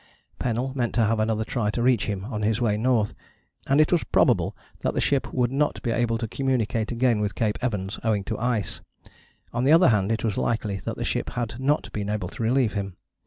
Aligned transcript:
Pennell 0.39 0.73
meant 0.75 0.95
to 0.95 1.05
have 1.05 1.19
another 1.19 1.45
try 1.45 1.69
to 1.69 1.83
reach 1.83 2.05
him 2.07 2.25
on 2.25 2.41
his 2.41 2.59
way 2.59 2.75
north, 2.75 3.13
and 3.67 3.79
it 3.79 3.91
was 3.91 4.03
probable 4.03 4.57
that 4.79 4.95
the 4.95 4.99
ship 4.99 5.31
would 5.31 5.51
not 5.51 5.79
be 5.83 5.91
able 5.91 6.17
to 6.17 6.27
communicate 6.27 6.91
again 6.91 7.19
with 7.19 7.35
Cape 7.35 7.59
Evans 7.61 7.99
owing 8.03 8.23
to 8.23 8.39
ice: 8.39 8.81
on 9.53 9.63
the 9.63 9.71
other 9.71 9.89
hand 9.89 10.11
it 10.11 10.23
was 10.23 10.39
likely 10.39 10.77
that 10.85 10.97
the 10.97 11.05
ship 11.05 11.29
had 11.29 11.59
not 11.59 11.91
been 11.93 12.09
able 12.09 12.29
to 12.29 12.41
relieve 12.41 12.73
him. 12.73 12.97